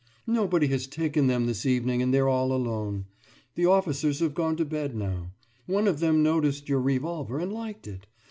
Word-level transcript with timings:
Nobody 0.25 0.65
has 0.69 0.87
taken 0.87 1.27
them 1.27 1.45
this 1.45 1.63
evening 1.63 2.01
and 2.01 2.11
they're 2.11 2.27
all 2.27 2.51
alone. 2.51 3.05
The 3.53 3.67
officers 3.67 4.19
have 4.19 4.33
gone 4.33 4.55
to 4.55 4.65
bed 4.65 4.95
now. 4.95 5.29
One 5.67 5.87
of 5.87 5.99
them 5.99 6.23
noticed 6.23 6.67
your 6.67 6.81
revolver 6.81 7.37
and 7.37 7.53
liked 7.53 7.85
it. 7.85 8.07